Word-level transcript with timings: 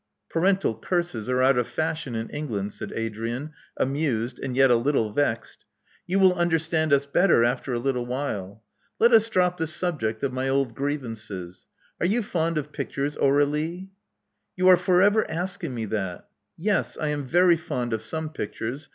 Parental 0.31 0.73
curses 0.73 1.29
are 1.29 1.43
out 1.43 1.59
of 1.59 1.67
fashion 1.67 2.15
in 2.15 2.27
England," 2.31 2.73
said 2.73 2.91
Adrian, 2.93 3.53
amused, 3.77 4.39
and 4.39 4.55
yet 4.57 4.71
a 4.71 4.75
little 4.75 5.11
vexed. 5.13 5.63
"You 6.07 6.17
will 6.17 6.33
understand 6.33 6.91
us 6.91 7.05
better 7.05 7.43
after 7.43 7.71
a 7.71 7.77
little 7.77 8.07
while. 8.07 8.63
Let 8.97 9.13
us 9.13 9.29
drop 9.29 9.57
the 9.57 9.67
subject 9.67 10.23
of 10.23 10.33
my 10.33 10.49
old 10.49 10.73
grievances. 10.73 11.67
Are 11.99 12.07
you 12.07 12.23
fond 12.23 12.57
of 12.57 12.71
pictures, 12.71 13.15
Aur^lie?" 13.17 13.89
You 14.57 14.69
are 14.69 14.77
for 14.77 15.03
ever 15.03 15.29
asking 15.29 15.75
me 15.75 15.85
that. 15.85 16.27
Yes, 16.57 16.97
I 16.97 17.09
am 17.09 17.23
very 17.27 17.55
fond 17.55 17.93
of 17.93 18.01
some 18.01 18.31
pictures. 18.31 18.89